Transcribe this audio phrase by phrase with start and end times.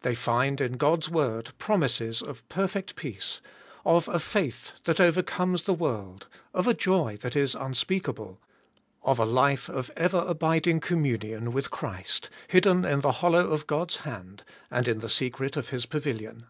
[0.00, 3.40] They find in God's word promises of perfect peace,
[3.84, 8.40] of a faith that overcomes the world, of a joy that is un speakable,
[9.04, 13.98] of a life of ever abiding* communion with Christ, hidden in the hollow of God's
[13.98, 16.46] hand, and in the secret of his pavilion.